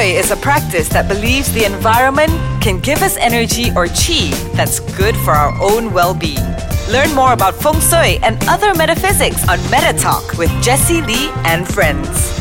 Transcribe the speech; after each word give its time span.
Shui 0.00 0.12
is 0.12 0.30
a 0.30 0.36
practice 0.36 0.88
that 0.88 1.08
believes 1.08 1.52
the 1.52 1.64
environment 1.64 2.32
can 2.62 2.80
give 2.80 3.02
us 3.02 3.18
energy 3.18 3.70
or 3.76 3.86
chi 3.86 4.30
that's 4.54 4.80
good 4.96 5.14
for 5.16 5.32
our 5.32 5.52
own 5.60 5.92
well 5.92 6.14
being. 6.14 6.46
Learn 6.90 7.14
more 7.14 7.34
about 7.34 7.54
Feng 7.54 7.80
Shui 7.80 8.18
and 8.22 8.42
other 8.48 8.74
metaphysics 8.74 9.46
on 9.46 9.58
Meta 9.64 9.92
Talk 9.98 10.38
with 10.38 10.50
Jessie 10.62 11.02
Lee 11.02 11.28
and 11.44 11.68
friends. 11.68 12.40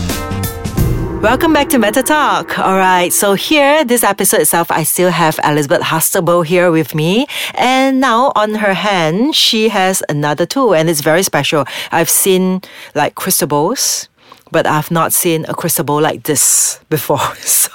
Welcome 1.22 1.52
back 1.52 1.68
to 1.72 1.80
Meta 1.80 2.02
Talk. 2.02 2.58
All 2.60 2.78
right, 2.78 3.12
so 3.12 3.34
here, 3.34 3.84
this 3.84 4.06
episode 4.06 4.40
itself, 4.40 4.72
I 4.72 4.84
still 4.84 5.12
have 5.12 5.38
Elizabeth 5.44 5.82
Hustable 5.82 6.46
here 6.46 6.72
with 6.72 6.96
me. 6.96 7.28
And 7.56 8.00
now 8.00 8.32
on 8.38 8.56
her 8.56 8.74
hand, 8.74 9.36
she 9.36 9.68
has 9.68 10.02
another 10.08 10.46
tool, 10.46 10.74
and 10.74 10.90
it's 10.90 11.02
very 11.02 11.24
special. 11.24 11.66
I've 11.92 12.10
seen 12.10 12.62
like 12.96 13.16
crystal 13.16 13.50
balls, 13.50 14.08
but 14.52 14.66
I've 14.68 14.92
not 14.92 15.14
seen 15.14 15.46
a 15.48 15.54
crystal 15.54 15.86
ball 15.86 16.02
like 16.02 16.24
this 16.24 16.80
before. 16.90 17.20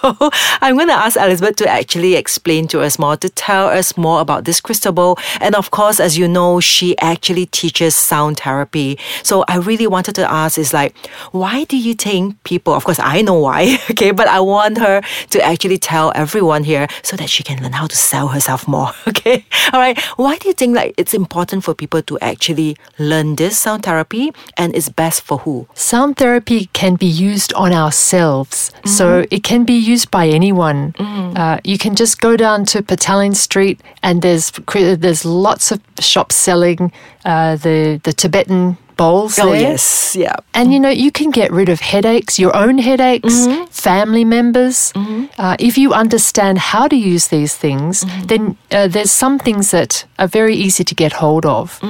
So 0.04 0.30
I'm 0.60 0.76
going 0.76 0.88
to 0.88 0.94
ask 0.94 1.16
Elizabeth 1.16 1.56
to 1.56 1.68
actually 1.68 2.14
explain 2.14 2.68
to 2.68 2.82
us 2.82 2.98
more, 2.98 3.16
to 3.16 3.28
tell 3.30 3.68
us 3.68 3.96
more 3.96 4.20
about 4.20 4.44
this 4.44 4.60
crystal 4.60 4.92
ball. 4.92 5.18
And 5.40 5.54
of 5.54 5.70
course, 5.70 5.98
as 5.98 6.18
you 6.18 6.28
know, 6.28 6.60
she 6.60 6.98
actually 6.98 7.46
teaches 7.46 7.94
sound 7.94 8.40
therapy. 8.40 8.98
So 9.22 9.44
I 9.48 9.56
really 9.56 9.86
wanted 9.86 10.14
to 10.16 10.30
ask 10.30 10.58
is 10.58 10.74
like, 10.74 10.94
why 11.32 11.64
do 11.64 11.78
you 11.78 11.94
think 11.94 12.42
people, 12.44 12.74
of 12.74 12.84
course, 12.84 12.98
I 12.98 13.22
know 13.22 13.38
why, 13.38 13.78
okay, 13.90 14.10
but 14.10 14.28
I 14.28 14.40
want 14.40 14.78
her 14.78 15.00
to 15.30 15.42
actually 15.42 15.78
tell 15.78 16.12
everyone 16.14 16.64
here 16.64 16.86
so 17.02 17.16
that 17.16 17.30
she 17.30 17.42
can 17.42 17.62
learn 17.62 17.72
how 17.72 17.86
to 17.86 17.96
sell 17.96 18.28
herself 18.28 18.68
more, 18.68 18.90
okay? 19.08 19.46
All 19.72 19.80
right. 19.80 19.98
Why 20.16 20.36
do 20.36 20.48
you 20.48 20.54
think 20.54 20.76
like 20.76 20.94
it's 20.98 21.14
important 21.14 21.64
for 21.64 21.74
people 21.74 22.02
to 22.02 22.18
actually 22.20 22.76
learn 22.98 23.36
this 23.36 23.58
sound 23.58 23.84
therapy 23.84 24.32
and 24.56 24.74
it's 24.74 24.88
best 24.88 25.22
for 25.22 25.38
who? 25.38 25.66
Sound 25.74 26.16
therapy 26.16 26.63
can 26.72 26.96
be 26.96 27.06
used 27.06 27.52
on 27.54 27.72
ourselves. 27.72 28.70
Mm-hmm. 28.70 28.88
So 28.88 29.26
it 29.30 29.42
can 29.42 29.64
be 29.64 29.74
used 29.74 30.10
by 30.10 30.28
anyone. 30.28 30.92
Mm-hmm. 30.92 31.36
Uh, 31.36 31.58
you 31.64 31.78
can 31.78 31.94
just 31.94 32.20
go 32.20 32.36
down 32.36 32.64
to 32.66 32.82
Petaling 32.82 33.34
Street 33.34 33.80
and 34.02 34.22
there's 34.22 34.52
there's 34.72 35.24
lots 35.24 35.72
of 35.72 35.80
shops 36.00 36.36
selling 36.36 36.92
uh, 37.24 37.56
the 37.56 38.00
the 38.02 38.12
Tibetan 38.12 38.76
bowls. 38.96 39.38
Oh 39.38 39.50
there. 39.50 39.60
yes, 39.60 40.16
yeah. 40.16 40.36
And 40.54 40.72
you 40.72 40.80
know 40.80 40.90
you 40.90 41.10
can 41.10 41.30
get 41.30 41.50
rid 41.50 41.68
of 41.68 41.80
headaches, 41.80 42.38
your 42.38 42.54
own 42.56 42.78
headaches, 42.78 43.34
mm-hmm. 43.34 43.64
family 43.66 44.24
members. 44.24 44.92
Mm-hmm. 44.92 45.26
Uh, 45.38 45.56
if 45.58 45.78
you 45.78 45.92
understand 45.92 46.58
how 46.58 46.88
to 46.88 46.96
use 46.96 47.28
these 47.28 47.56
things, 47.56 48.04
mm-hmm. 48.04 48.22
then 48.26 48.56
uh, 48.70 48.88
there's 48.88 49.12
some 49.12 49.38
things 49.38 49.70
that 49.70 50.04
are 50.18 50.28
very 50.28 50.54
easy 50.54 50.84
to 50.84 50.94
get 50.94 51.12
hold 51.12 51.46
of. 51.46 51.80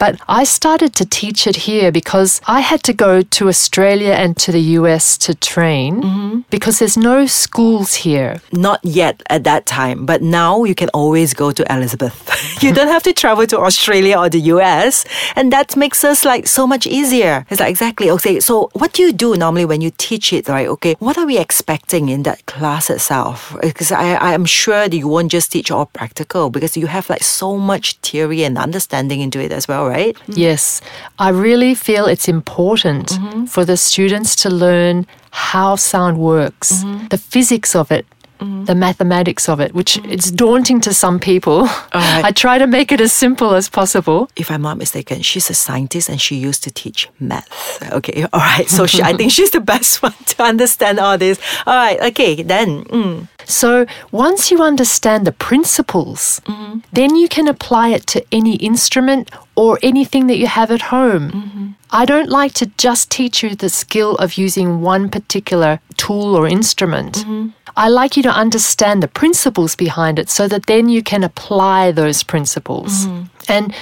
But 0.00 0.18
I 0.26 0.44
started 0.44 0.94
to 0.94 1.04
teach 1.04 1.46
it 1.46 1.68
here 1.68 1.92
because 1.92 2.40
I 2.46 2.60
had 2.60 2.82
to 2.84 2.94
go 2.94 3.20
to 3.20 3.48
Australia 3.48 4.12
and 4.12 4.34
to 4.38 4.50
the 4.50 4.64
US 4.80 5.18
to 5.18 5.34
train 5.34 6.00
mm-hmm. 6.00 6.40
because 6.48 6.78
there's 6.78 6.96
no 6.96 7.26
schools 7.26 7.94
here. 7.96 8.40
Not 8.50 8.80
yet 8.82 9.22
at 9.28 9.44
that 9.44 9.66
time, 9.66 10.06
but 10.06 10.22
now 10.22 10.64
you 10.64 10.74
can 10.74 10.88
always 10.94 11.34
go 11.34 11.52
to 11.52 11.62
Elizabeth. 11.70 12.16
you 12.62 12.72
don't 12.72 12.88
have 12.88 13.02
to 13.02 13.12
travel 13.12 13.46
to 13.48 13.58
Australia 13.60 14.16
or 14.18 14.30
the 14.30 14.40
US, 14.56 15.04
and 15.36 15.52
that 15.52 15.76
makes 15.76 16.02
us 16.02 16.24
like 16.24 16.46
so 16.46 16.66
much 16.66 16.86
easier. 16.86 17.44
It's 17.50 17.60
like 17.60 17.68
exactly 17.68 18.10
okay. 18.10 18.40
So 18.40 18.70
what 18.72 18.94
do 18.94 19.02
you 19.02 19.12
do 19.12 19.36
normally 19.36 19.66
when 19.66 19.82
you 19.82 19.92
teach 19.98 20.32
it, 20.32 20.48
right? 20.48 20.68
Okay, 20.68 20.96
what 20.98 21.18
are 21.18 21.26
we 21.26 21.36
expecting 21.36 22.08
in 22.08 22.22
that 22.22 22.46
class 22.46 22.88
itself? 22.88 23.54
Because 23.60 23.92
I 23.92 24.14
I 24.14 24.32
am 24.32 24.46
sure 24.46 24.88
that 24.88 24.96
you 24.96 25.08
won't 25.08 25.30
just 25.30 25.52
teach 25.52 25.70
all 25.70 25.84
practical 25.84 26.48
because 26.48 26.74
you 26.80 26.86
have 26.86 27.10
like 27.10 27.22
so 27.22 27.58
much 27.58 27.98
theory 28.00 28.44
and 28.44 28.56
understanding 28.56 29.20
into 29.20 29.38
it 29.40 29.52
as 29.52 29.68
well, 29.68 29.89
right? 29.90 30.16
Yes, 30.28 30.80
I 31.18 31.28
really 31.46 31.74
feel 31.74 32.06
it's 32.06 32.28
important 32.28 33.06
mm-hmm. 33.08 33.44
for 33.46 33.64
the 33.64 33.76
students 33.76 34.30
to 34.42 34.48
learn 34.50 35.06
how 35.30 35.76
sound 35.76 36.18
works, 36.18 36.68
mm-hmm. 36.72 37.08
the 37.08 37.18
physics 37.18 37.74
of 37.74 37.90
it, 37.90 38.06
Mm. 38.40 38.64
the 38.64 38.74
mathematics 38.74 39.50
of 39.50 39.60
it, 39.60 39.74
which 39.74 39.98
mm. 39.98 40.10
it's 40.10 40.30
daunting 40.30 40.80
to 40.80 40.94
some 40.94 41.18
people. 41.20 41.64
Right. 41.94 42.24
I 42.28 42.30
try 42.32 42.56
to 42.56 42.66
make 42.66 42.90
it 42.90 42.98
as 42.98 43.12
simple 43.12 43.54
as 43.54 43.68
possible. 43.68 44.30
If 44.34 44.50
I'm 44.50 44.62
not 44.62 44.78
mistaken, 44.78 45.20
she's 45.20 45.50
a 45.50 45.54
scientist 45.54 46.08
and 46.08 46.18
she 46.18 46.36
used 46.36 46.62
to 46.64 46.70
teach 46.70 47.10
math. 47.20 47.82
Okay, 47.92 48.22
all 48.32 48.40
right. 48.40 48.66
So 48.66 48.86
she, 48.86 49.02
I 49.02 49.12
think 49.12 49.30
she's 49.36 49.50
the 49.50 49.60
best 49.60 50.02
one 50.02 50.14
to 50.32 50.42
understand 50.42 50.98
all 50.98 51.18
this. 51.18 51.38
All 51.66 51.76
right, 51.76 52.00
okay, 52.00 52.42
then. 52.42 52.84
Mm. 52.84 53.28
So 53.50 53.86
once 54.12 54.50
you 54.50 54.62
understand 54.62 55.26
the 55.26 55.32
principles, 55.32 56.40
mm-hmm. 56.46 56.80
then 56.92 57.16
you 57.16 57.28
can 57.28 57.48
apply 57.48 57.88
it 57.90 58.06
to 58.08 58.24
any 58.32 58.56
instrument 58.56 59.30
or 59.56 59.78
anything 59.82 60.26
that 60.28 60.38
you 60.38 60.46
have 60.46 60.70
at 60.70 60.82
home. 60.82 61.30
Mm-hmm. 61.30 61.66
I 61.90 62.04
don't 62.04 62.28
like 62.28 62.54
to 62.54 62.66
just 62.78 63.10
teach 63.10 63.42
you 63.42 63.54
the 63.54 63.68
skill 63.68 64.14
of 64.16 64.34
using 64.34 64.80
one 64.80 65.08
particular 65.08 65.80
tool 65.96 66.36
or 66.36 66.46
instrument. 66.46 67.18
Mm-hmm. 67.18 67.48
I 67.76 67.88
like 67.88 68.16
you 68.16 68.22
to 68.24 68.30
understand 68.30 69.02
the 69.02 69.08
principles 69.08 69.74
behind 69.76 70.18
it 70.18 70.28
so 70.28 70.48
that 70.48 70.66
then 70.66 70.88
you 70.88 71.02
can 71.02 71.24
apply 71.24 71.92
those 71.92 72.22
principles. 72.22 73.06
Mm-hmm. 73.06 73.22
And 73.48 73.74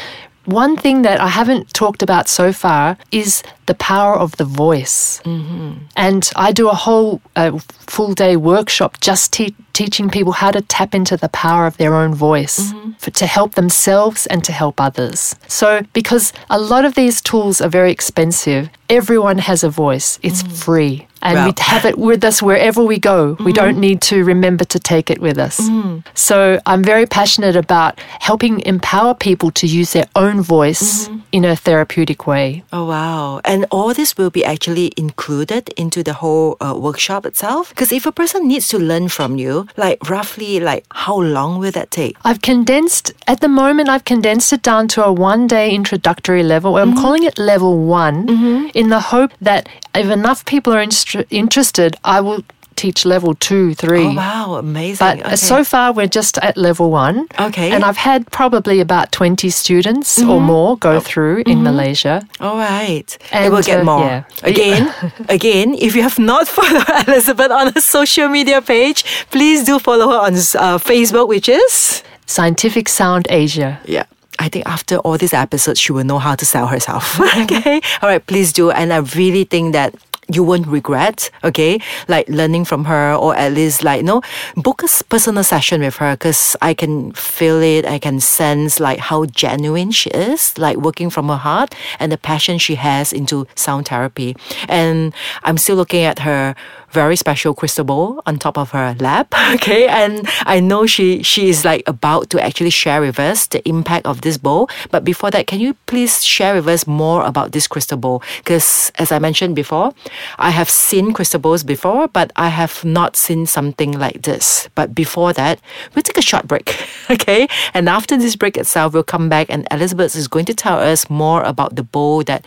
one 0.44 0.76
thing 0.76 1.02
that 1.02 1.20
I 1.20 1.28
haven't 1.28 1.74
talked 1.74 2.02
about 2.02 2.26
so 2.28 2.52
far 2.52 2.96
is 3.12 3.42
the 3.68 3.74
power 3.74 4.16
of 4.16 4.36
the 4.38 4.44
voice. 4.44 5.20
Mm-hmm. 5.24 5.84
And 5.94 6.28
I 6.34 6.50
do 6.52 6.68
a 6.68 6.74
whole 6.74 7.20
uh, 7.36 7.58
full 7.68 8.14
day 8.14 8.36
workshop 8.36 8.98
just 9.00 9.32
te- 9.32 9.54
teaching 9.74 10.10
people 10.10 10.32
how 10.32 10.50
to 10.50 10.60
tap 10.62 10.94
into 10.94 11.16
the 11.16 11.28
power 11.28 11.66
of 11.66 11.76
their 11.76 11.94
own 11.94 12.12
voice 12.14 12.58
mm-hmm. 12.58 12.92
for, 12.92 13.10
to 13.12 13.26
help 13.26 13.54
themselves 13.54 14.26
and 14.26 14.42
to 14.42 14.52
help 14.52 14.80
others. 14.80 15.36
So, 15.46 15.82
because 15.92 16.32
a 16.50 16.58
lot 16.58 16.84
of 16.84 16.94
these 16.94 17.20
tools 17.20 17.60
are 17.60 17.68
very 17.68 17.92
expensive, 17.92 18.70
everyone 18.88 19.38
has 19.38 19.62
a 19.62 19.70
voice, 19.70 20.18
it's 20.22 20.42
mm-hmm. 20.42 20.54
free 20.54 21.08
and 21.22 21.34
well. 21.34 21.46
we 21.46 21.52
have 21.58 21.84
it 21.84 21.98
with 21.98 22.24
us 22.24 22.42
wherever 22.42 22.82
we 22.82 22.98
go. 22.98 23.34
Mm-hmm. 23.34 23.44
We 23.44 23.52
don't 23.52 23.78
need 23.78 24.00
to 24.02 24.24
remember 24.24 24.64
to 24.66 24.78
take 24.78 25.10
it 25.10 25.20
with 25.20 25.38
us. 25.38 25.60
Mm-hmm. 25.60 26.08
So 26.14 26.60
I'm 26.66 26.82
very 26.82 27.06
passionate 27.06 27.56
about 27.56 27.98
helping 28.20 28.60
empower 28.60 29.14
people 29.14 29.50
to 29.52 29.66
use 29.66 29.92
their 29.92 30.06
own 30.14 30.40
voice 30.40 31.08
mm-hmm. 31.08 31.18
in 31.32 31.44
a 31.44 31.56
therapeutic 31.56 32.26
way. 32.26 32.62
Oh, 32.72 32.86
wow. 32.86 33.40
And 33.44 33.57
all 33.66 33.94
this 33.94 34.16
will 34.16 34.30
be 34.30 34.44
actually 34.44 34.92
included 34.96 35.70
into 35.76 36.02
the 36.02 36.14
whole 36.14 36.56
uh, 36.60 36.74
workshop 36.76 37.26
itself? 37.26 37.70
Because 37.70 37.92
if 37.92 38.06
a 38.06 38.12
person 38.12 38.48
needs 38.48 38.68
to 38.68 38.78
learn 38.78 39.08
from 39.08 39.36
you, 39.36 39.66
like 39.76 39.98
roughly, 40.08 40.60
like 40.60 40.84
how 40.92 41.18
long 41.18 41.58
will 41.58 41.72
that 41.72 41.90
take? 41.90 42.16
I've 42.24 42.42
condensed, 42.42 43.12
at 43.26 43.40
the 43.40 43.48
moment, 43.48 43.88
I've 43.88 44.04
condensed 44.04 44.52
it 44.52 44.62
down 44.62 44.88
to 44.88 45.04
a 45.04 45.12
one 45.12 45.46
day 45.46 45.74
introductory 45.74 46.42
level. 46.42 46.76
I'm 46.76 46.90
mm-hmm. 46.90 47.00
calling 47.00 47.24
it 47.24 47.38
level 47.38 47.84
one 47.84 48.26
mm-hmm. 48.26 48.68
in 48.74 48.88
the 48.88 49.00
hope 49.00 49.32
that 49.40 49.68
if 49.94 50.10
enough 50.10 50.44
people 50.44 50.72
are 50.74 50.84
interested, 51.30 51.96
I 52.04 52.20
will 52.20 52.44
teach 52.78 53.04
level 53.04 53.34
two, 53.34 53.74
three. 53.74 54.06
Oh, 54.06 54.14
wow, 54.14 54.54
amazing. 54.54 55.04
But 55.04 55.18
uh, 55.18 55.26
okay. 55.26 55.36
so 55.36 55.64
far, 55.64 55.92
we're 55.92 56.06
just 56.06 56.38
at 56.38 56.56
level 56.56 56.90
one. 56.90 57.26
Okay. 57.38 57.72
And 57.72 57.84
I've 57.84 57.96
had 57.96 58.30
probably 58.30 58.80
about 58.80 59.10
20 59.10 59.50
students 59.50 60.18
mm-hmm. 60.18 60.30
or 60.30 60.40
more 60.40 60.78
go 60.78 60.96
oh. 60.96 61.00
through 61.00 61.38
in 61.38 61.44
mm-hmm. 61.44 61.64
Malaysia. 61.64 62.22
All 62.40 62.56
right. 62.56 63.18
And 63.32 63.44
it 63.46 63.50
will 63.50 63.62
get 63.62 63.80
uh, 63.80 63.84
more. 63.84 64.06
Yeah. 64.06 64.24
Again, 64.44 64.94
again, 65.28 65.74
if 65.74 65.96
you 65.96 66.02
have 66.02 66.18
not 66.18 66.46
followed 66.56 67.08
Elizabeth 67.08 67.50
on 67.50 67.72
her 67.72 67.80
social 67.80 68.28
media 68.28 68.62
page, 68.62 69.04
please 69.30 69.64
do 69.64 69.78
follow 69.78 70.08
her 70.10 70.20
on 70.26 70.34
uh, 70.34 70.78
Facebook, 70.78 71.26
which 71.28 71.48
is 71.48 72.02
Scientific 72.26 72.88
Sound 72.88 73.26
Asia. 73.28 73.80
Yeah. 73.84 74.04
I 74.38 74.48
think 74.48 74.66
after 74.66 74.98
all 74.98 75.18
these 75.18 75.34
episodes, 75.34 75.80
she 75.80 75.92
will 75.92 76.04
know 76.04 76.20
how 76.20 76.36
to 76.36 76.46
sell 76.46 76.68
herself. 76.68 77.18
okay. 77.42 77.80
All 78.02 78.08
right. 78.08 78.24
Please 78.24 78.52
do. 78.52 78.70
And 78.70 78.92
I 78.92 78.98
really 78.98 79.44
think 79.44 79.72
that 79.72 79.94
you 80.30 80.42
won't 80.42 80.66
regret, 80.66 81.30
okay? 81.42 81.80
Like 82.06 82.28
learning 82.28 82.64
from 82.66 82.84
her 82.84 83.14
or 83.14 83.34
at 83.34 83.52
least 83.52 83.82
like, 83.82 83.98
you 83.98 84.04
know, 84.04 84.22
book 84.56 84.82
a 84.82 85.04
personal 85.04 85.42
session 85.42 85.80
with 85.80 85.96
her 85.96 86.14
because 86.14 86.56
I 86.60 86.74
can 86.74 87.12
feel 87.12 87.62
it. 87.62 87.86
I 87.86 87.98
can 87.98 88.20
sense 88.20 88.78
like 88.78 88.98
how 88.98 89.24
genuine 89.26 89.90
she 89.90 90.10
is, 90.10 90.56
like 90.58 90.76
working 90.76 91.10
from 91.10 91.28
her 91.28 91.36
heart 91.36 91.74
and 91.98 92.12
the 92.12 92.18
passion 92.18 92.58
she 92.58 92.74
has 92.74 93.12
into 93.12 93.46
sound 93.54 93.88
therapy. 93.88 94.36
And 94.68 95.14
I'm 95.44 95.56
still 95.56 95.76
looking 95.76 96.04
at 96.04 96.20
her 96.20 96.54
very 96.90 97.16
special 97.16 97.54
crystal 97.54 97.84
ball 97.84 98.22
on 98.26 98.38
top 98.38 98.58
of 98.58 98.70
her 98.70 98.96
lap. 99.00 99.34
Okay. 99.48 99.88
And 99.88 100.28
I 100.42 100.60
know 100.60 100.86
she, 100.86 101.22
she 101.22 101.48
is 101.48 101.64
like 101.64 101.82
about 101.86 102.28
to 102.30 102.44
actually 102.44 102.68
share 102.68 103.00
with 103.00 103.18
us 103.18 103.46
the 103.46 103.66
impact 103.66 104.04
of 104.04 104.20
this 104.20 104.36
bowl. 104.36 104.68
But 104.90 105.04
before 105.04 105.30
that, 105.30 105.46
can 105.46 105.58
you 105.58 105.72
please 105.86 106.22
share 106.22 106.54
with 106.54 106.68
us 106.68 106.86
more 106.86 107.24
about 107.24 107.52
this 107.52 107.66
crystal 107.66 107.96
ball? 107.96 108.22
Because 108.38 108.92
as 108.98 109.10
I 109.10 109.18
mentioned 109.18 109.56
before, 109.56 109.94
I 110.38 110.50
have 110.50 110.68
seen 110.68 111.14
crystal 111.14 111.40
balls 111.40 111.64
before, 111.64 112.08
but 112.08 112.30
I 112.36 112.48
have 112.48 112.84
not 112.84 113.16
seen 113.16 113.46
something 113.46 113.92
like 113.98 114.22
this. 114.22 114.68
But 114.74 114.94
before 114.94 115.32
that, 115.32 115.60
we'll 115.94 116.02
take 116.02 116.18
a 116.18 116.22
short 116.22 116.46
break. 116.46 116.76
Okay. 117.10 117.48
And 117.72 117.88
after 117.88 118.18
this 118.18 118.36
break 118.36 118.58
itself, 118.58 118.92
we'll 118.92 119.02
come 119.02 119.30
back 119.30 119.46
and 119.48 119.66
Elizabeth 119.70 120.14
is 120.14 120.28
going 120.28 120.44
to 120.44 120.54
tell 120.54 120.78
us 120.78 121.08
more 121.08 121.42
about 121.42 121.74
the 121.74 121.82
bowl 121.82 122.22
that 122.24 122.44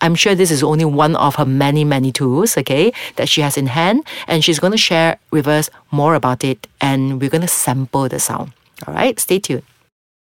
I'm 0.00 0.14
sure 0.14 0.34
this 0.34 0.50
is 0.50 0.62
only 0.62 0.84
one 0.84 1.16
of 1.16 1.36
her 1.36 1.44
many, 1.44 1.84
many 1.84 2.12
tools, 2.12 2.56
okay, 2.56 2.92
that 3.16 3.28
she 3.28 3.40
has 3.40 3.56
in 3.56 3.66
hand. 3.66 4.04
And 4.26 4.44
she's 4.44 4.58
going 4.58 4.72
to 4.72 4.78
share 4.78 5.18
with 5.30 5.46
us 5.46 5.70
more 5.90 6.14
about 6.14 6.44
it. 6.44 6.66
And 6.80 7.20
we're 7.20 7.30
going 7.30 7.42
to 7.42 7.48
sample 7.48 8.08
the 8.08 8.20
sound. 8.20 8.52
All 8.86 8.94
right, 8.94 9.18
stay 9.18 9.38
tuned. 9.38 9.64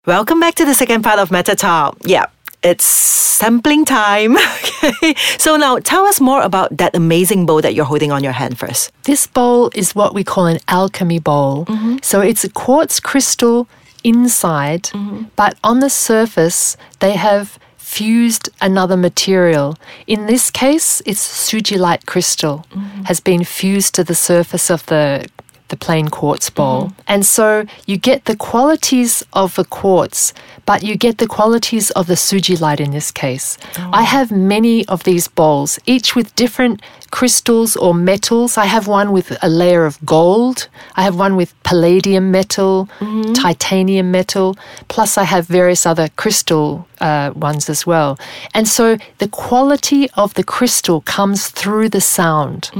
Welcome 0.07 0.39
back 0.39 0.55
to 0.57 0.67
the 0.67 0.75
second 0.75 1.03
part 1.03 1.19
of 1.19 1.31
Meta 1.31 1.57
Talk. 1.57 1.97
Yeah, 2.05 2.27
it's 2.63 2.85
sampling 2.85 3.85
time. 3.85 4.37
okay. 4.85 5.15
So 5.39 5.57
now 5.57 5.79
tell 5.79 6.07
us 6.07 6.21
more 6.21 6.43
about 6.43 6.77
that 6.77 6.95
amazing 6.95 7.47
bowl 7.47 7.63
that 7.63 7.75
you're 7.75 7.85
holding 7.85 8.13
on 8.13 8.23
your 8.23 8.33
hand 8.33 8.59
first. 8.59 8.93
This 9.05 9.27
bowl 9.27 9.71
is 9.75 9.95
what 9.95 10.15
we 10.15 10.23
call 10.25 10.47
an 10.47 10.59
alchemy 10.69 11.21
bowl. 11.21 11.65
Mm-hmm. 11.67 11.97
So 12.03 12.21
it's 12.21 12.45
a 12.45 12.51
quartz 12.51 13.01
crystal 13.01 13.67
inside, 14.03 14.85
mm-hmm. 14.85 15.25
but 15.37 15.57
on 15.65 15.81
the 15.81 15.91
surface, 15.91 16.77
they 17.01 17.13
have 17.13 17.59
fused 17.95 18.49
another 18.61 18.97
material. 18.97 19.77
In 20.07 20.27
this 20.27 20.51
case, 20.51 21.01
it's 21.07 21.25
sugilite 21.49 22.07
crystal 22.07 22.57
mm-hmm. 22.71 23.03
has 23.05 23.21
been 23.21 23.45
fused 23.45 23.95
to 23.95 24.03
the 24.03 24.15
surface 24.15 24.69
of 24.69 24.85
the 24.87 25.27
the 25.69 25.87
plain 25.87 26.09
quartz 26.09 26.51
bowl. 26.51 26.81
Mm-hmm. 26.83 27.13
And 27.13 27.27
so 27.27 27.47
you 27.87 27.97
get 27.97 28.27
the 28.27 28.37
qualities 28.37 29.25
of 29.33 29.55
the 29.55 29.65
quartz, 29.65 30.35
but 30.67 30.83
you 30.83 30.95
get 30.97 31.17
the 31.19 31.27
qualities 31.27 31.91
of 31.93 32.07
the 32.07 32.15
sugilite 32.15 32.81
in 32.81 32.91
this 32.91 33.11
case. 33.11 33.57
Oh. 33.79 33.91
I 33.93 34.03
have 34.03 34.31
many 34.31 34.87
of 34.87 35.05
these 35.05 35.27
bowls, 35.27 35.79
each 35.87 36.15
with 36.17 36.35
different 36.37 36.83
crystals 37.11 37.77
or 37.77 37.95
metals. 37.95 38.59
I 38.59 38.67
have 38.67 38.87
one 38.87 39.11
with 39.13 39.29
a 39.43 39.49
layer 39.49 39.85
of 39.87 39.97
gold. 40.05 40.69
I 40.97 41.03
have 41.03 41.17
one 41.17 41.35
with 41.35 41.51
palladium 41.63 42.31
metal, 42.31 42.89
mm-hmm. 42.99 43.33
titanium 43.33 44.11
metal, 44.11 44.57
plus 44.89 45.17
I 45.17 45.25
have 45.25 45.47
various 45.47 45.87
other 45.87 46.09
crystal 46.17 46.87
uh, 47.05 47.31
ones 47.37 47.69
as 47.69 47.87
well. 47.87 48.19
And 48.55 48.67
so 48.67 48.97
the 49.19 49.29
quality 49.29 50.09
of 50.23 50.33
the 50.35 50.43
crystal 50.43 51.03
comes 51.03 51.49
through 51.49 51.91
the 51.91 52.01
sound. 52.01 52.71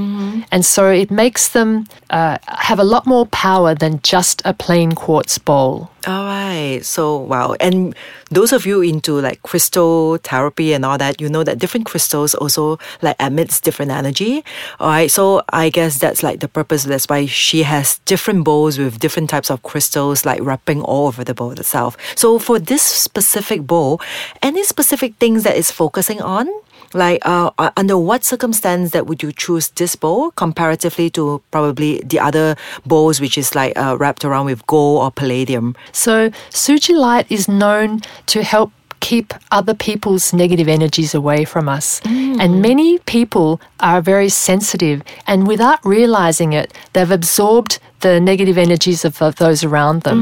And 0.51 0.65
so 0.65 0.89
it 0.89 1.11
makes 1.11 1.49
them 1.49 1.85
uh, 2.09 2.37
have 2.47 2.79
a 2.79 2.83
lot 2.83 3.05
more 3.05 3.25
power 3.27 3.75
than 3.75 3.99
just 4.01 4.41
a 4.43 4.53
plain 4.53 4.93
quartz 4.93 5.37
bowl. 5.37 5.91
All 6.07 6.25
right. 6.25 6.81
So 6.83 7.17
wow. 7.17 7.55
And 7.59 7.95
those 8.29 8.53
of 8.53 8.65
you 8.65 8.81
into 8.81 9.19
like 9.21 9.41
crystal 9.41 10.17
therapy 10.17 10.73
and 10.73 10.85
all 10.85 10.97
that, 10.97 11.19
you 11.19 11.29
know 11.29 11.43
that 11.43 11.57
different 11.57 11.87
crystals 11.87 12.35
also 12.35 12.77
like 13.01 13.15
emits 13.19 13.59
different 13.59 13.91
energy. 13.91 14.43
All 14.79 14.89
right. 14.89 15.09
So 15.09 15.41
I 15.49 15.69
guess 15.69 15.97
that's 15.97 16.21
like 16.21 16.41
the 16.41 16.47
purpose. 16.47 16.83
That's 16.83 17.09
why 17.09 17.25
she 17.25 17.63
has 17.63 17.99
different 18.05 18.43
bowls 18.43 18.77
with 18.77 18.99
different 18.99 19.29
types 19.31 19.49
of 19.49 19.63
crystals 19.63 20.25
like 20.25 20.41
wrapping 20.41 20.81
all 20.83 21.07
over 21.07 21.23
the 21.23 21.33
bowl 21.33 21.51
itself. 21.51 21.97
So 22.15 22.37
for 22.37 22.59
this 22.59 22.83
specific 22.83 23.65
bowl, 23.65 23.99
any 24.41 24.63
specific 24.63 25.15
things 25.15 25.43
that 25.43 25.57
it's 25.57 25.71
focusing 25.71 26.21
on? 26.21 26.47
Like, 26.93 27.25
uh, 27.25 27.51
uh, 27.57 27.71
under 27.75 27.97
what 27.97 28.23
circumstance 28.23 28.91
that 28.91 29.05
would 29.07 29.21
you 29.21 29.31
choose 29.31 29.69
this 29.69 29.95
bowl 29.95 30.31
comparatively 30.31 31.09
to 31.11 31.41
probably 31.51 32.01
the 32.05 32.19
other 32.19 32.55
bowls, 32.85 33.19
which 33.19 33.37
is 33.37 33.53
like 33.53 33.77
uh, 33.77 33.97
wrapped 33.99 34.23
around 34.23 34.45
with 34.45 34.65
gold 34.67 35.03
or 35.03 35.11
palladium? 35.11 35.75
So 35.91 36.29
sugilite 36.51 37.25
is 37.29 37.47
known 37.47 38.01
to 38.27 38.43
help 38.43 38.71
keep 39.09 39.27
other 39.57 39.75
people's 39.87 40.25
negative 40.33 40.67
energies 40.77 41.13
away 41.21 41.45
from 41.53 41.65
us. 41.77 42.01
And 42.41 42.51
many 42.69 42.89
people 43.15 43.49
are 43.79 44.01
very 44.13 44.29
sensitive 44.29 44.97
and 45.27 45.39
without 45.47 45.79
realizing 45.85 46.53
it, 46.61 46.67
they've 46.93 47.13
absorbed 47.21 47.73
the 48.05 48.19
negative 48.19 48.57
energies 48.67 49.05
of, 49.05 49.21
of 49.21 49.33
those 49.35 49.63
around 49.67 50.01
them. 50.03 50.19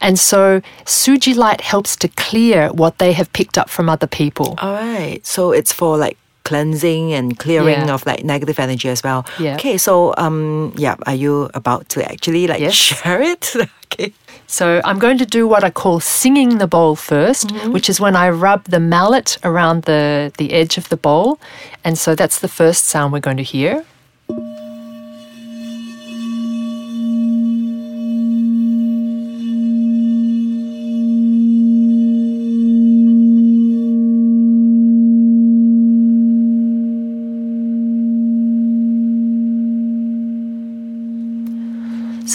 And 0.00 0.18
so 0.30 0.60
Suji 0.84 1.34
light 1.44 1.60
helps 1.72 1.96
to 2.02 2.08
clear 2.28 2.68
what 2.82 2.92
they 2.98 3.12
have 3.18 3.28
picked 3.38 3.56
up 3.60 3.68
from 3.70 3.88
other 3.88 4.06
people. 4.20 4.48
All 4.58 4.74
right. 4.74 5.20
So 5.26 5.52
it's 5.58 5.72
for 5.72 5.98
like 6.06 6.16
cleansing 6.44 7.12
and 7.18 7.26
clearing 7.38 7.86
Yeah. 7.86 7.94
of 7.94 8.06
like 8.06 8.24
negative 8.24 8.58
energy 8.62 8.88
as 8.88 9.02
well. 9.04 9.20
Yeah. 9.38 9.56
Okay. 9.56 9.76
So 9.78 10.14
um 10.16 10.72
yeah, 10.76 10.96
are 11.06 11.14
you 11.24 11.50
about 11.54 11.88
to 11.94 11.98
actually 12.12 12.46
like 12.46 12.60
Yes. 12.60 12.74
share 12.88 13.22
it? 13.32 13.44
okay. 13.86 14.12
So 14.50 14.80
I'm 14.82 14.98
going 14.98 15.18
to 15.18 15.26
do 15.26 15.46
what 15.46 15.62
I 15.62 15.68
call 15.68 16.00
singing 16.00 16.56
the 16.56 16.66
bowl 16.66 16.96
1st 16.96 17.46
mm-hmm. 17.52 17.72
which 17.72 17.90
is 17.90 18.00
when 18.00 18.16
I 18.16 18.30
rub 18.30 18.64
the 18.64 18.80
mallet 18.80 19.36
around 19.44 19.82
the, 19.82 20.32
the 20.38 20.54
edge 20.54 20.78
of 20.78 20.88
the 20.88 20.96
bowl. 20.96 21.38
And 21.84 21.98
so 21.98 22.14
that's 22.14 22.40
the 22.40 22.48
first 22.48 22.86
sound 22.86 23.12
we're 23.12 23.20
going 23.20 23.36
to 23.36 23.42
hear. 23.42 23.84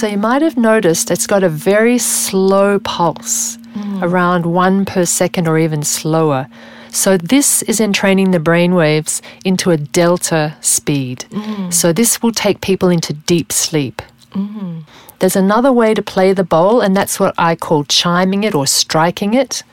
So 0.03 0.09
you 0.09 0.17
might 0.17 0.41
have 0.41 0.57
noticed 0.57 1.11
it's 1.11 1.27
got 1.27 1.45
a 1.45 1.49
very 1.49 1.97
slow 1.97 2.77
pulse, 2.77 3.55
mm. 3.55 4.03
around 4.03 4.45
one 4.45 4.83
per 4.83 5.05
second 5.05 5.47
or 5.47 5.57
even 5.57 5.81
slower. 5.81 6.49
So 6.89 7.15
this 7.15 7.61
is 7.61 7.79
entraining 7.79 8.31
the 8.31 8.39
brain 8.41 8.75
waves 8.75 9.21
into 9.45 9.71
a 9.71 9.77
delta 9.77 10.57
speed. 10.59 11.23
Mm. 11.29 11.71
So 11.71 11.93
this 11.93 12.21
will 12.21 12.33
take 12.33 12.59
people 12.59 12.89
into 12.89 13.13
deep 13.13 13.53
sleep. 13.53 14.01
Mm-hmm. 14.31 14.79
There's 15.19 15.37
another 15.37 15.71
way 15.71 15.93
to 15.93 16.01
play 16.01 16.33
the 16.33 16.43
bowl, 16.43 16.81
and 16.81 16.97
that's 16.97 17.17
what 17.17 17.33
I 17.37 17.55
call 17.55 17.85
chiming 17.85 18.43
it 18.43 18.53
or 18.53 18.67
striking 18.67 19.33
it. 19.33 19.63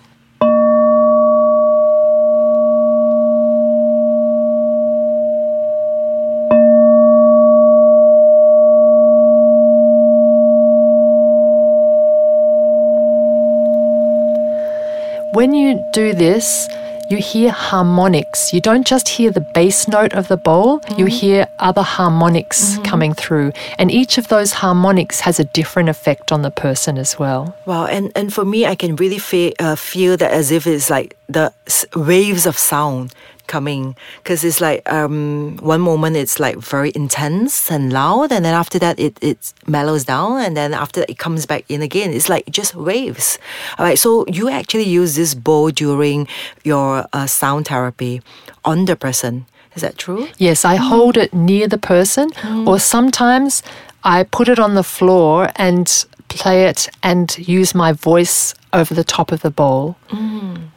When 15.32 15.55
you 15.55 15.85
do 15.93 16.12
this, 16.12 16.69
you 17.09 17.19
hear 17.19 17.50
harmonics. 17.50 18.53
You 18.53 18.61
don't 18.61 18.87
just 18.87 19.09
hear 19.09 19.31
the 19.31 19.41
bass 19.41 19.88
note 19.88 20.12
of 20.12 20.29
the 20.29 20.37
bowl, 20.37 20.81
you 20.97 21.06
hear 21.06 21.47
other 21.59 21.82
harmonics 21.82 22.79
coming 22.79 23.15
through. 23.15 23.53
And 23.79 23.91
each 23.91 24.19
of 24.19 24.29
those 24.29 24.53
harmonics 24.55 25.21
has 25.21 25.41
a 25.41 25.44
different 25.44 25.88
effect 25.88 26.31
on 26.32 26.43
the 26.43 26.50
person 26.50 26.99
as 26.99 27.19
well. 27.19 27.55
Wow, 27.67 27.87
and, 27.87 28.12
and 28.15 28.32
for 28.32 28.44
me, 28.44 28.67
I 28.67 28.75
can 28.75 28.97
really 28.97 29.19
feel, 29.19 29.53
uh, 29.59 29.77
feel 29.77 30.17
that 30.17 30.31
as 30.32 30.50
if 30.50 30.67
it's 30.67 30.91
like 30.91 31.17
the 31.29 31.53
s- 31.67 31.85
waves 31.94 32.47
of 32.47 32.59
sound 32.59 33.12
coming 33.50 33.97
because 34.23 34.44
it's 34.49 34.61
like 34.61 34.81
um, 34.91 35.58
one 35.75 35.81
moment 35.81 36.17
it's 36.17 36.38
like 36.38 36.56
very 36.75 36.93
intense 36.94 37.70
and 37.70 37.93
loud, 37.93 38.32
and 38.32 38.44
then 38.44 38.55
after 38.55 38.79
that 38.79 38.99
it, 38.99 39.19
it 39.20 39.52
mellows 39.67 40.05
down, 40.05 40.41
and 40.41 40.56
then 40.56 40.73
after 40.73 41.00
that 41.00 41.11
it 41.11 41.19
comes 41.19 41.47
back 41.47 41.64
in 41.69 41.82
again. 41.82 42.11
It's 42.12 42.29
like 42.29 42.44
just 42.50 42.75
waves. 42.75 43.38
All 43.76 43.85
right, 43.85 43.99
so 43.99 44.25
you 44.29 44.49
actually 44.49 44.88
use 45.00 45.17
this 45.17 45.35
bowl 45.35 45.70
during 45.70 46.29
your 46.64 47.05
uh, 47.12 47.26
sound 47.26 47.67
therapy 47.67 48.23
on 48.64 48.87
the 48.87 48.97
person. 48.97 49.47
Is 49.75 49.82
that 49.82 49.99
true? 49.99 50.29
Yes, 50.38 50.64
I 50.64 50.76
hold 50.76 51.17
it 51.17 51.32
near 51.32 51.69
the 51.69 51.79
person, 51.79 52.31
or 52.67 52.79
sometimes 52.79 53.62
I 54.02 54.25
put 54.25 54.49
it 54.49 54.59
on 54.59 54.75
the 54.75 54.83
floor 54.83 55.50
and 55.57 55.87
play 56.30 56.64
it 56.70 56.88
and 57.02 57.26
use 57.58 57.75
my 57.75 57.92
voice 57.92 58.54
over 58.72 58.94
the 58.94 59.04
top 59.04 59.32
of 59.32 59.40
the 59.42 59.50
bowl. 59.50 59.96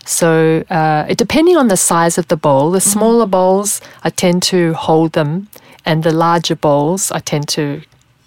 So, 0.06 0.64
uh, 0.70 1.14
depending 1.14 1.56
on 1.58 1.68
the 1.70 1.78
size 1.78 2.18
of 2.18 2.28
the 2.28 2.36
bowl, 2.36 2.72
the 2.72 2.82
smaller 2.82 3.26
bowls, 3.26 3.80
I 4.04 4.10
tend 4.10 4.44
to 4.44 4.74
hold 4.74 5.14
them, 5.14 5.48
and 5.86 6.04
the 6.04 6.12
larger 6.12 6.56
bowls, 6.58 7.12
I 7.12 7.20
tend 7.20 7.48
to 7.50 7.82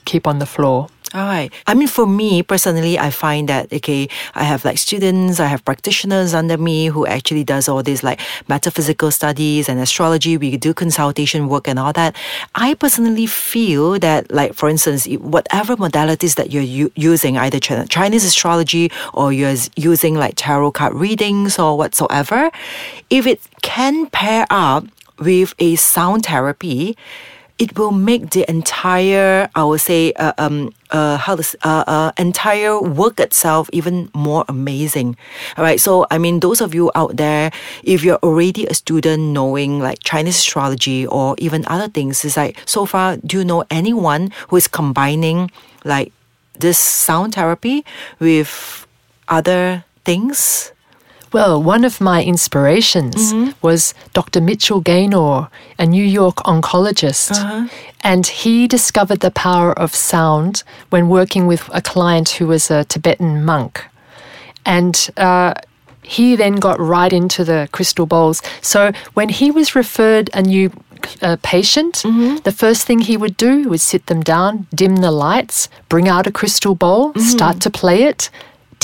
keep 0.07 0.27
on 0.27 0.39
the 0.39 0.47
floor. 0.47 0.89
All 1.15 1.25
right. 1.25 1.53
I 1.69 1.75
mean, 1.75 1.87
for 1.87 2.05
me 2.05 2.43
personally, 2.43 2.99
I 2.99 3.11
find 3.11 3.49
that 3.49 3.73
okay, 3.73 4.09
I 4.35 4.43
have 4.43 4.65
like 4.65 4.77
students, 4.77 5.39
I 5.39 5.47
have 5.47 5.65
practitioners 5.65 6.35
under 6.35 6.59
me 6.59 6.87
who 6.87 7.07
actually 7.07 7.45
does 7.45 7.69
all 7.69 7.81
these 7.83 8.03
like 8.03 8.21
metaphysical 8.49 9.13
studies 9.13 9.69
and 9.69 9.79
astrology. 9.79 10.37
We 10.37 10.57
do 10.57 10.75
consultation 10.75 11.49
work 11.49 11.69
and 11.69 11.79
all 11.79 11.93
that. 11.93 12.17
I 12.57 12.75
personally 12.75 13.27
feel 13.27 14.01
that, 14.01 14.33
like 14.33 14.55
for 14.55 14.69
instance, 14.69 15.07
whatever 15.07 15.77
modalities 15.77 16.35
that 16.35 16.51
you're 16.51 16.63
u- 16.63 16.93
using, 16.97 17.39
either 17.39 17.61
Chinese 17.61 18.25
astrology 18.25 18.91
or 19.15 19.33
you're 19.33 19.55
using 19.77 20.17
like 20.17 20.35
tarot 20.37 20.73
card 20.73 20.95
readings 20.95 21.57
or 21.57 21.79
whatsoever, 21.79 22.51
if 23.11 23.29
it 23.29 23.41
can 23.63 24.07
pair 24.07 24.45
up 24.51 24.85
with 25.21 25.55
a 25.61 25.77
sound 25.77 26.27
therapy 26.27 26.97
it 27.59 27.79
will 27.79 27.93
make 27.93 28.31
the 28.31 28.45
entire, 28.51 29.49
I 29.55 29.65
would 29.65 29.81
say, 29.81 30.13
uh, 30.13 30.33
um, 30.37 30.75
uh, 30.91 31.17
how 31.17 31.37
this, 31.37 31.57
uh, 31.63 31.85
uh, 31.87 32.13
entire 32.19 32.81
work 32.81 33.19
itself 33.19 33.71
even 33.73 34.11
more 34.13 34.45
amazing. 34.49 35.17
All 35.57 35.65
right. 35.65 35.81
So, 35.81 36.07
I 36.11 36.19
mean, 36.19 36.41
those 36.41 36.61
of 36.61 36.75
you 36.75 36.91
out 36.95 37.17
there, 37.17 37.51
if 37.83 38.05
you're 38.05 38.21
already 38.23 38.67
a 38.67 38.75
student 38.75 39.33
knowing 39.33 39.81
like 39.81 40.01
Chinese 40.05 40.37
astrology 40.37 41.07
or 41.07 41.35
even 41.39 41.65
other 41.67 41.89
things, 41.89 42.25
is 42.25 42.37
like, 42.37 42.61
so 42.67 42.85
far, 42.85 43.17
do 43.17 43.39
you 43.39 43.45
know 43.45 43.65
anyone 43.71 44.33
who 44.49 44.57
is 44.57 44.69
combining 44.69 45.51
like 45.85 46.13
this 46.59 46.79
sound 46.79 47.35
therapy 47.35 47.85
with 48.21 48.87
other 49.29 49.85
things? 50.05 50.73
Well, 51.37 51.62
one 51.62 51.85
of 51.85 52.00
my 52.00 52.25
inspirations 52.25 53.35
was 53.61 53.93
Dr. 54.14 54.40
Mitchell 54.40 54.81
Gaynor, 54.81 55.49
a 55.78 55.85
New 55.85 56.02
York 56.02 56.37
oncologist. 56.47 57.31
And 58.00 58.26
he 58.26 58.66
discovered 58.66 59.21
the 59.21 59.31
power 59.31 59.78
of 59.78 59.95
sound 59.95 60.62
when 60.88 61.11
working 61.11 61.47
with 61.47 61.69
a 61.75 61.83
client 61.83 62.28
who 62.38 62.47
was 62.47 62.71
a 62.71 62.85
Tibetan 62.85 63.45
monk. 63.45 63.85
And 64.64 65.11
uh, 65.19 65.52
he 66.00 66.37
then 66.37 66.55
got 66.57 66.81
right 66.81 67.12
into 67.12 67.45
the 67.45 67.69
crystal 67.71 68.07
bowls. 68.07 68.40
So 68.62 68.93
when 69.12 69.28
he 69.28 69.50
was 69.50 69.75
referred 69.75 70.31
a 70.33 70.40
new 70.40 70.71
uh, 71.21 71.37
patient, 71.43 72.02
the 72.45 72.52
first 72.62 72.87
thing 72.87 73.00
he 73.00 73.19
would 73.19 73.37
do 73.37 73.69
was 73.69 73.83
sit 73.83 74.07
them 74.07 74.23
down, 74.23 74.66
dim 74.75 74.97
the 74.97 75.11
lights, 75.11 75.69
bring 75.90 76.09
out 76.09 76.26
a 76.26 76.33
crystal 76.33 76.75
bowl, 76.75 77.12
start 77.21 77.61
to 77.61 77.71
play 77.71 78.05
it, 78.05 78.31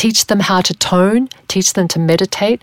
teach 0.02 0.26
them 0.26 0.40
how 0.40 0.60
to 0.60 0.74
tone, 0.74 1.28
teach 1.46 1.74
them 1.74 1.86
to 1.86 1.98
meditate. 2.00 2.60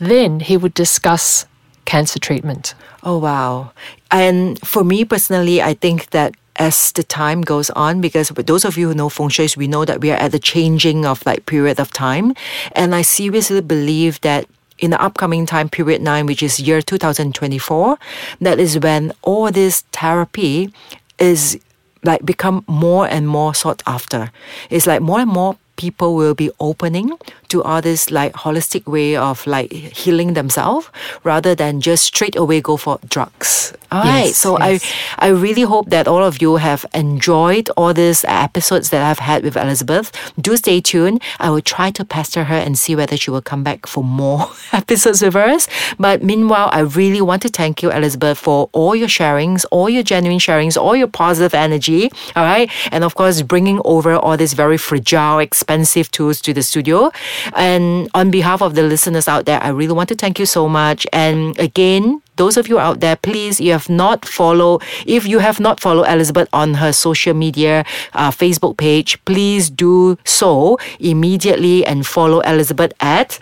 Then 0.00 0.40
he 0.40 0.56
would 0.56 0.74
discuss 0.74 1.46
cancer 1.84 2.18
treatment. 2.18 2.74
Oh, 3.04 3.18
wow. 3.18 3.70
And 4.10 4.58
for 4.66 4.82
me 4.82 5.04
personally, 5.04 5.62
I 5.62 5.74
think 5.74 6.10
that 6.10 6.34
as 6.56 6.90
the 6.92 7.04
time 7.04 7.42
goes 7.42 7.70
on, 7.70 8.00
because 8.00 8.28
those 8.30 8.64
of 8.64 8.76
you 8.76 8.88
who 8.88 8.94
know 8.94 9.08
feng 9.08 9.28
shui, 9.28 9.48
we 9.56 9.68
know 9.68 9.84
that 9.84 10.00
we 10.00 10.10
are 10.10 10.20
at 10.24 10.32
the 10.32 10.40
changing 10.40 11.06
of 11.06 11.24
like 11.24 11.46
period 11.46 11.78
of 11.78 11.92
time. 11.92 12.34
And 12.72 12.92
I 12.92 13.02
seriously 13.02 13.60
believe 13.60 14.20
that 14.22 14.42
in 14.78 14.90
the 14.90 15.00
upcoming 15.00 15.46
time 15.46 15.68
period 15.68 16.02
nine, 16.02 16.26
which 16.26 16.42
is 16.42 16.58
year 16.58 16.82
2024, 16.82 17.98
that 18.40 18.58
is 18.58 18.78
when 18.80 19.12
all 19.22 19.52
this 19.52 19.82
therapy 19.92 20.74
is 21.20 21.56
like 22.02 22.26
become 22.26 22.64
more 22.66 23.06
and 23.06 23.28
more 23.28 23.54
sought 23.54 23.82
after. 23.86 24.32
It's 24.70 24.86
like 24.86 25.02
more 25.02 25.20
and 25.20 25.30
more 25.30 25.56
people 25.78 26.14
will 26.14 26.34
be 26.34 26.50
opening 26.60 27.12
to 27.48 27.62
all 27.62 27.80
this 27.80 28.10
like 28.10 28.32
holistic 28.34 28.86
way 28.86 29.16
of 29.16 29.46
like 29.46 29.72
healing 29.72 30.34
themselves 30.34 30.88
rather 31.24 31.54
than 31.54 31.80
just 31.80 32.04
straight 32.04 32.36
away 32.36 32.60
go 32.60 32.76
for 32.76 32.98
drugs. 33.08 33.72
All 33.90 34.02
right. 34.04 34.26
Yes, 34.26 34.36
So 34.36 34.58
yes. 34.58 34.82
I 35.18 35.26
I 35.26 35.30
really 35.30 35.62
hope 35.62 35.88
that 35.90 36.06
all 36.06 36.22
of 36.22 36.40
you 36.42 36.56
have 36.56 36.84
enjoyed 36.94 37.70
all 37.76 37.94
these 37.94 38.24
episodes 38.28 38.90
that 38.90 39.02
I've 39.02 39.18
had 39.18 39.42
with 39.44 39.56
Elizabeth. 39.56 40.12
Do 40.40 40.56
stay 40.56 40.80
tuned. 40.80 41.22
I 41.40 41.50
will 41.50 41.62
try 41.62 41.90
to 41.92 42.04
pester 42.04 42.44
her 42.44 42.54
and 42.54 42.78
see 42.78 42.94
whether 42.96 43.16
she 43.16 43.30
will 43.30 43.42
come 43.42 43.62
back 43.64 43.86
for 43.86 44.04
more 44.04 44.46
episodes 44.72 45.22
with 45.22 45.36
us. 45.36 45.68
But 45.98 46.22
meanwhile, 46.22 46.68
I 46.72 46.80
really 46.80 47.20
want 47.22 47.42
to 47.42 47.48
thank 47.48 47.82
you, 47.82 47.90
Elizabeth, 47.90 48.38
for 48.38 48.68
all 48.72 48.94
your 48.94 49.08
sharings, 49.08 49.64
all 49.70 49.88
your 49.88 50.02
genuine 50.02 50.38
sharings, 50.38 50.76
all 50.76 50.94
your 50.94 51.08
positive 51.08 51.54
energy. 51.54 52.10
All 52.36 52.44
right. 52.44 52.70
And 52.92 53.04
of 53.04 53.14
course, 53.14 53.42
bringing 53.42 53.80
over 53.84 54.14
all 54.16 54.36
these 54.36 54.52
very 54.52 54.76
fragile, 54.78 55.38
expensive 55.38 56.10
tools 56.10 56.40
to 56.42 56.52
the 56.52 56.62
studio. 56.62 57.10
And 57.54 58.08
on 58.14 58.30
behalf 58.30 58.62
of 58.62 58.74
the 58.74 58.82
listeners 58.82 59.28
out 59.28 59.46
there, 59.46 59.62
I 59.62 59.68
really 59.68 59.94
want 59.94 60.08
to 60.10 60.14
thank 60.14 60.38
you 60.38 60.46
so 60.46 60.68
much. 60.68 61.06
And 61.12 61.58
again, 61.58 62.22
those 62.36 62.56
of 62.56 62.68
you 62.68 62.78
out 62.78 63.00
there, 63.00 63.16
please, 63.16 63.60
you 63.60 63.72
have 63.72 63.88
not 63.88 64.24
follow. 64.24 64.80
If 65.06 65.26
you 65.26 65.40
have 65.40 65.58
not 65.60 65.80
followed 65.80 66.04
Elizabeth 66.04 66.48
on 66.52 66.74
her 66.74 66.92
social 66.92 67.34
media, 67.34 67.84
uh, 68.14 68.30
Facebook 68.30 68.76
page, 68.76 69.22
please 69.24 69.70
do 69.70 70.16
so 70.24 70.78
immediately 71.00 71.84
and 71.84 72.06
follow 72.06 72.40
Elizabeth 72.40 72.92
at. 73.00 73.38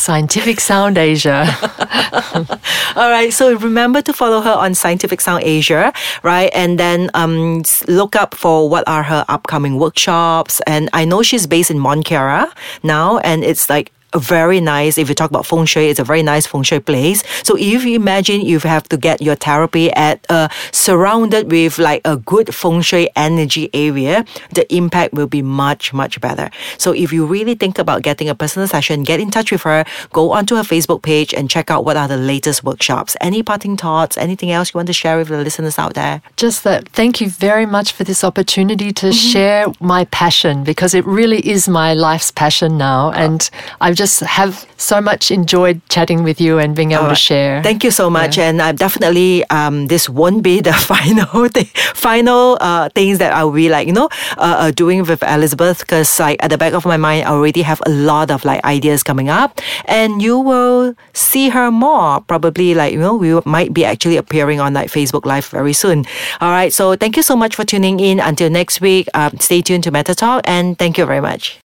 Scientific 0.00 0.60
Sound 0.60 0.96
Asia. 0.96 1.44
All 2.96 3.10
right, 3.10 3.32
so 3.32 3.54
remember 3.56 4.00
to 4.02 4.12
follow 4.12 4.40
her 4.40 4.50
on 4.52 4.74
Scientific 4.74 5.20
Sound 5.20 5.44
Asia, 5.44 5.92
right? 6.22 6.50
And 6.54 6.78
then 6.78 7.10
um, 7.14 7.62
look 7.86 8.16
up 8.16 8.34
for 8.34 8.68
what 8.68 8.88
are 8.88 9.02
her 9.02 9.24
upcoming 9.28 9.78
workshops. 9.78 10.60
And 10.66 10.88
I 10.94 11.04
know 11.04 11.22
she's 11.22 11.46
based 11.46 11.70
in 11.70 11.78
Mont 11.78 12.06
Kiara 12.06 12.50
now, 12.82 13.18
and 13.18 13.44
it's 13.44 13.68
like 13.68 13.92
a 14.12 14.18
very 14.18 14.60
nice, 14.60 14.98
if 14.98 15.08
you 15.08 15.14
talk 15.14 15.30
about 15.30 15.46
feng 15.46 15.66
shui, 15.66 15.88
it's 15.88 16.00
a 16.00 16.04
very 16.04 16.22
nice 16.22 16.46
feng 16.46 16.62
shui 16.62 16.80
place. 16.80 17.22
So 17.42 17.56
if 17.56 17.84
you 17.84 17.94
imagine 17.94 18.40
you 18.40 18.58
have 18.60 18.88
to 18.88 18.96
get 18.96 19.20
your 19.20 19.36
therapy 19.36 19.90
at 19.92 20.24
uh, 20.28 20.48
surrounded 20.72 21.50
with 21.50 21.78
like 21.78 22.00
a 22.04 22.16
good 22.16 22.54
feng 22.54 22.82
shui 22.82 23.08
energy 23.16 23.70
area, 23.74 24.24
the 24.52 24.72
impact 24.74 25.14
will 25.14 25.26
be 25.26 25.42
much, 25.42 25.92
much 25.92 26.20
better. 26.20 26.50
So 26.78 26.92
if 26.92 27.12
you 27.12 27.26
really 27.26 27.54
think 27.54 27.78
about 27.78 28.02
getting 28.02 28.28
a 28.28 28.34
personal 28.34 28.66
session, 28.68 29.02
get 29.02 29.20
in 29.20 29.30
touch 29.30 29.52
with 29.52 29.62
her, 29.62 29.84
go 30.12 30.32
onto 30.32 30.56
her 30.56 30.62
Facebook 30.62 31.02
page 31.02 31.32
and 31.32 31.48
check 31.48 31.70
out 31.70 31.84
what 31.84 31.96
are 31.96 32.08
the 32.08 32.16
latest 32.16 32.64
workshops. 32.64 33.16
Any 33.20 33.42
parting 33.42 33.76
thoughts, 33.76 34.16
anything 34.16 34.50
else 34.50 34.72
you 34.72 34.78
want 34.78 34.88
to 34.88 34.92
share 34.92 35.18
with 35.18 35.28
the 35.28 35.38
listeners 35.38 35.78
out 35.78 35.94
there? 35.94 36.22
Just 36.36 36.64
that, 36.64 36.88
thank 36.88 37.20
you 37.20 37.28
very 37.28 37.66
much 37.66 37.92
for 37.92 38.04
this 38.04 38.24
opportunity 38.24 38.92
to 38.92 39.12
share 39.12 39.66
my 39.80 40.04
passion 40.06 40.64
because 40.64 40.94
it 40.94 41.06
really 41.06 41.46
is 41.48 41.68
my 41.68 41.94
life's 41.94 42.30
passion 42.30 42.76
now. 42.76 43.10
And 43.12 43.48
I 43.80 43.92
just 44.00 44.20
have 44.20 44.64
so 44.78 44.98
much 44.98 45.30
enjoyed 45.30 45.76
chatting 45.90 46.24
with 46.24 46.40
you 46.40 46.56
and 46.58 46.74
being 46.74 46.92
able 46.92 47.12
to 47.12 47.14
share. 47.14 47.62
Thank 47.62 47.84
you 47.84 47.90
so 47.90 48.08
much, 48.08 48.38
and 48.38 48.56
uh, 48.60 48.72
definitely 48.72 49.44
um, 49.50 49.88
this 49.92 50.08
won't 50.08 50.42
be 50.42 50.60
the 50.60 50.72
final 50.92 51.48
thing, 51.56 51.68
final 51.92 52.56
uh, 52.62 52.88
things 52.94 53.18
that 53.18 53.34
I'll 53.34 53.52
be 53.52 53.68
like 53.68 53.86
you 53.86 53.92
know 53.92 54.08
uh, 54.38 54.56
uh, 54.64 54.70
doing 54.70 55.04
with 55.04 55.22
Elizabeth 55.22 55.80
because 55.80 56.08
like 56.18 56.40
at 56.40 56.48
the 56.48 56.56
back 56.56 56.72
of 56.72 56.86
my 56.86 56.96
mind 56.96 57.28
I 57.28 57.30
already 57.30 57.60
have 57.60 57.82
a 57.84 57.90
lot 57.90 58.30
of 58.30 58.44
like 58.44 58.64
ideas 58.64 59.02
coming 59.02 59.28
up, 59.28 59.60
and 59.84 60.22
you 60.22 60.38
will 60.38 60.94
see 61.12 61.50
her 61.50 61.70
more 61.70 62.22
probably 62.22 62.74
like 62.74 62.94
you 62.94 63.00
know 63.00 63.14
we 63.14 63.38
might 63.44 63.74
be 63.74 63.84
actually 63.84 64.16
appearing 64.16 64.60
on 64.60 64.72
like 64.72 64.88
Facebook 64.90 65.26
Live 65.26 65.46
very 65.48 65.74
soon. 65.74 66.06
All 66.40 66.50
right, 66.50 66.72
so 66.72 66.96
thank 66.96 67.16
you 67.18 67.22
so 67.22 67.36
much 67.36 67.54
for 67.54 67.64
tuning 67.64 68.00
in. 68.00 68.20
Until 68.20 68.48
next 68.48 68.80
week, 68.80 69.08
um, 69.12 69.36
stay 69.40 69.60
tuned 69.60 69.84
to 69.84 69.90
Meta 69.90 70.14
Talk, 70.14 70.40
and 70.44 70.78
thank 70.78 70.96
you 70.96 71.04
very 71.04 71.20
much. 71.20 71.58